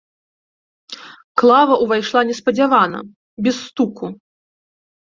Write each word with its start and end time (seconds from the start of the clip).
Клава 1.41 1.75
ўвайшла 1.83 2.21
неспадзявана, 2.31 2.99
без 3.47 3.55
стуку. 3.69 4.05